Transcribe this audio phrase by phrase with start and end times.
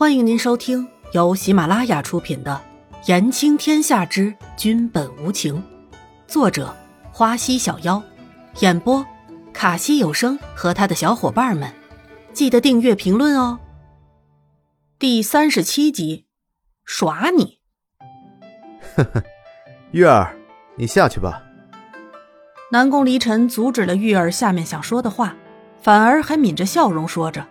[0.00, 2.58] 欢迎您收听由喜马拉雅出品的
[3.06, 5.56] 《言情天下之君本无情》，
[6.26, 6.74] 作者
[7.12, 8.02] 花溪小妖，
[8.60, 9.04] 演播
[9.52, 11.70] 卡西有声和他的小伙伴们。
[12.32, 13.60] 记得订阅、评论哦。
[14.98, 16.24] 第三十七集，
[16.86, 17.58] 耍你！
[18.96, 19.22] 呵呵，
[19.90, 20.34] 玉儿，
[20.76, 21.42] 你下去吧。
[22.72, 25.36] 南宫离尘阻止了玉儿下面想说的话，
[25.82, 27.46] 反而还抿着笑容说着。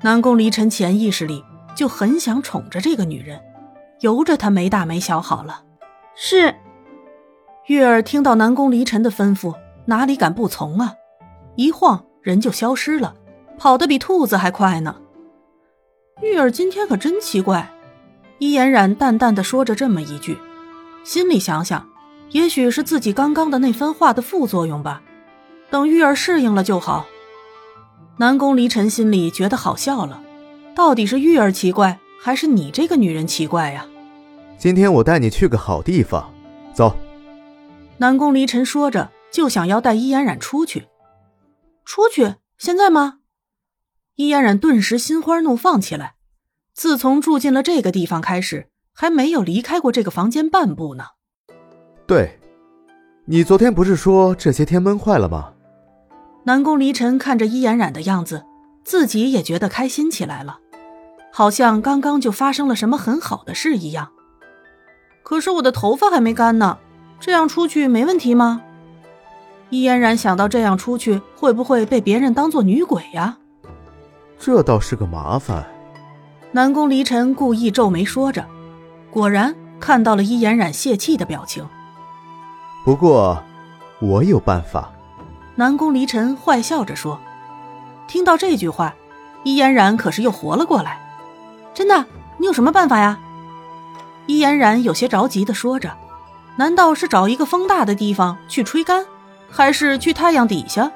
[0.00, 1.44] 南宫离尘潜意识里
[1.78, 3.40] 就很想宠着这个女人，
[4.00, 5.62] 由着她没大没小好了。
[6.16, 6.52] 是。
[7.68, 9.54] 玉儿听到南宫离尘的吩咐，
[9.84, 10.94] 哪里敢不从啊？
[11.54, 13.14] 一晃人就消失了，
[13.56, 14.96] 跑得比兔子还快呢。
[16.20, 17.70] 玉儿今天可真奇怪。
[18.40, 20.36] 伊嫣然淡淡的说着这么一句，
[21.04, 21.88] 心里想想。
[22.30, 25.00] 也许是自己刚刚的那番话的副作用吧，
[25.70, 27.06] 等玉儿适应了就好。
[28.16, 30.20] 南宫离尘心里觉得好笑了，
[30.78, 33.84] 到底是玉儿奇怪，还是你这个女人奇怪呀？
[34.56, 36.32] 今天我带你去个好地方，
[36.72, 36.96] 走。
[37.96, 40.86] 南宫离尘说着，就想要带伊嫣然出去。
[41.84, 42.36] 出去？
[42.58, 43.18] 现在吗？
[44.14, 46.14] 伊嫣然顿时心花怒放起来。
[46.74, 51.06] 自从住进了这个地方开始，还没有离开过这个房间半步呢。
[52.06, 52.38] 对，
[53.24, 55.54] 你昨天不是说这些天闷坏了吗？
[56.44, 58.44] 南宫离尘看着伊嫣然的样子，
[58.84, 60.60] 自己也觉得开心起来了，
[61.32, 64.10] 好像刚刚就发生了什么很好的事一样。
[65.22, 66.78] 可是我的头发还没干呢，
[67.20, 68.62] 这样出去没问题吗？
[69.70, 73.36] 伊嫣然想到这样出去会不会被别人当做女鬼呀？
[74.38, 75.66] 这倒是个麻烦。
[76.52, 78.46] 南宫离尘故意皱眉说着，
[79.10, 81.68] 果然看到了伊嫣然泄气的表情。
[82.84, 83.42] 不过，
[84.00, 84.90] 我有办法。
[85.56, 87.20] 南宫离尘坏笑着说。
[88.06, 88.94] 听到这句话，
[89.44, 91.07] 伊嫣然可是又活了过来。
[91.78, 92.04] 真的？
[92.38, 93.20] 你有什么办法呀？
[94.26, 95.96] 伊嫣然有些着急的说着。
[96.56, 99.06] 难道是找一个风大的地方去吹干，
[99.48, 100.90] 还是去太阳底下？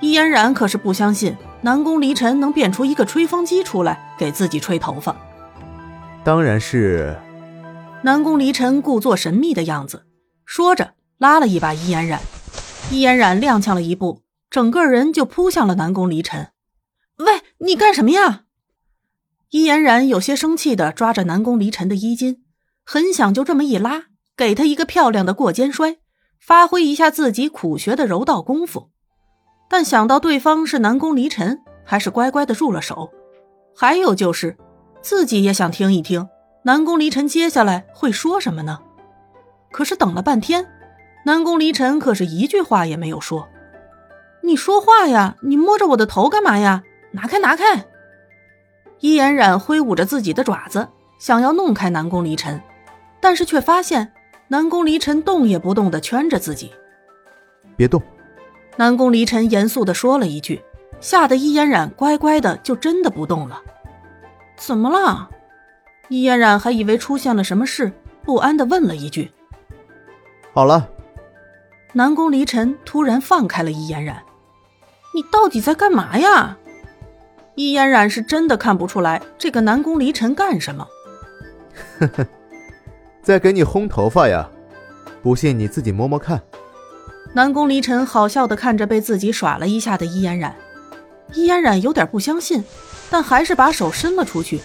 [0.00, 5.14] 伊嫣然可是不相信南宫离尘能变出一个吹风机出来给自己吹头发。
[6.24, 7.14] 当然是。
[8.00, 10.06] 南宫离尘故作神秘的样子，
[10.46, 10.94] 说着。
[11.18, 12.18] 拉了一把伊嫣然，
[12.90, 16.48] 伊嫣然踉跄了一步，整个人就扑向了南宫离尘。
[17.18, 18.44] 喂，你干什么呀？
[19.50, 22.44] 伊嫣然有些生气的抓着南宫离尘的衣襟，
[22.84, 24.04] 很想就这么一拉，
[24.36, 25.96] 给他一个漂亮的过肩摔，
[26.38, 28.90] 发挥一下自己苦学的柔道功夫。
[29.68, 33.10] 但想到对方是南宫离尘，还是乖乖的入了手。
[33.74, 34.56] 还有就是，
[35.02, 36.28] 自己也想听一听
[36.62, 38.78] 南宫离尘接下来会说什么呢？
[39.72, 40.64] 可是等了半天。
[41.26, 43.48] 南宫离尘可是一句话也没有说。
[44.44, 45.36] 你说话呀！
[45.42, 46.84] 你摸着我的头干嘛呀？
[47.12, 47.86] 拿开，拿开！
[49.00, 50.86] 伊嫣然挥舞着自己的爪子，
[51.18, 52.60] 想要弄开南宫离尘，
[53.20, 54.12] 但是却发现
[54.48, 56.70] 南宫离尘动也不动的圈着自己。
[57.76, 58.02] 别动！
[58.76, 60.62] 南宫离尘严肃的说了一句，
[61.00, 63.60] 吓得伊嫣然乖乖的就真的不动了。
[64.56, 65.28] 怎么了？
[66.08, 67.90] 伊嫣然还以为出现了什么事，
[68.22, 69.30] 不安的问了一句。
[70.52, 70.88] 好了。
[71.92, 74.22] 南宫离尘突然放开了伊嫣然，
[75.14, 76.56] 你到底在干嘛呀？
[77.60, 80.88] 伊嫣然是真的看不出来这个南宫离尘干什么。
[81.98, 82.26] 呵呵，
[83.22, 84.48] 在给你烘头发呀，
[85.22, 86.40] 不信你自己摸摸看。
[87.34, 90.56] 南宫离尘好笑的看着被自己耍了一下的易嫣然，
[91.34, 92.64] 易嫣然有点不相信，
[93.10, 94.62] 但还是把手伸了出去，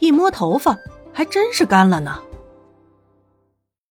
[0.00, 0.76] 一摸头发，
[1.12, 2.18] 还真是干了呢。